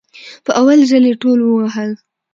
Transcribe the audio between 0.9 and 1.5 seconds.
يي ټول